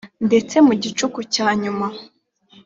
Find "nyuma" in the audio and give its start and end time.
1.61-1.85